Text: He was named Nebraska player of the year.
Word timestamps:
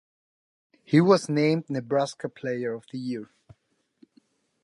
He 0.83 0.99
was 0.99 1.29
named 1.29 1.69
Nebraska 1.69 2.27
player 2.27 2.73
of 2.73 2.85
the 2.91 2.97
year. 2.97 3.29